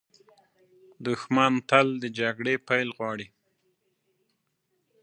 دښمن 1.05 1.53
تل 1.69 1.87
د 2.03 2.05
جګړې 2.19 2.55
پیل 2.67 2.89
غواړي 2.97 3.27